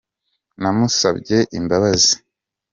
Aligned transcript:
namusabye 0.61 1.37
imbabazi. 1.57 2.13